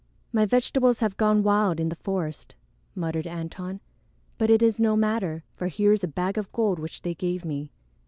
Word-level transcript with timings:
"My 0.33 0.47
vegetables 0.47 0.97
have 1.01 1.15
gone 1.15 1.43
wild 1.43 1.79
in 1.79 1.89
the 1.89 1.95
forest," 1.95 2.55
muttered 2.95 3.27
Antone, 3.27 3.81
"but 4.39 4.49
it 4.49 4.63
is 4.63 4.79
no 4.79 4.95
matter, 4.95 5.43
for 5.53 5.67
here 5.67 5.93
is 5.93 6.03
a 6.03 6.07
bag 6.07 6.39
of 6.39 6.51
gold 6.51 6.79
which 6.79 7.03
they 7.03 7.13
gave 7.13 7.45
me. 7.45 7.69